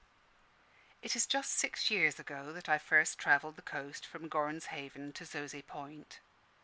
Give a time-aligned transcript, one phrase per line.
[1.03, 5.13] It is just six years ago that I first travelled the coast from Gorrans Haven
[5.13, 6.21] to Zoze Point.